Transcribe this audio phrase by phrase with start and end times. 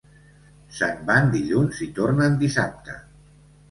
[0.77, 3.01] Se'n van dilluns i tornen dissabte.